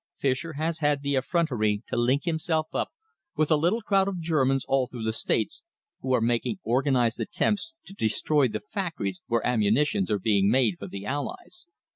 Fischer 0.17 0.53
has 0.53 0.79
had 0.79 1.03
the 1.03 1.13
effrontery 1.15 1.83
to 1.85 1.95
link 1.95 2.23
himself 2.23 2.73
up 2.73 2.89
with 3.35 3.51
a 3.51 3.55
little 3.55 3.83
crowd 3.83 4.07
of 4.07 4.19
Germans 4.19 4.65
all 4.67 4.87
through 4.87 5.03
the 5.03 5.13
States, 5.13 5.61
who 5.99 6.11
are 6.15 6.21
making 6.21 6.57
organised 6.65 7.19
attempts 7.19 7.75
to 7.85 7.93
destroy 7.93 8.47
the 8.47 8.61
factories 8.61 9.21
where 9.27 9.45
ammunitions 9.45 10.09
are 10.09 10.17
being 10.17 10.49
made 10.49 10.79
for 10.79 10.87
the 10.87 11.05
Allies. 11.05 11.67